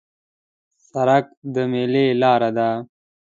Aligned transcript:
سړک 0.89 1.25
د 1.53 1.55
میلې 1.71 2.05
لار 2.21 2.41
ده. 2.57 2.69